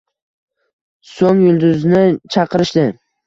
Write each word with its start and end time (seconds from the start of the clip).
So`ng 1.09 1.43
Yulduzni 1.45 2.01
chaqirishdi 2.37 2.87